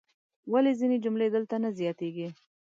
ولې 0.51 0.71
ځینې 0.79 0.97
جملې 1.03 1.27
دلته 1.35 1.55
نه 1.63 1.69
زیاتیږي؟ 1.79 2.27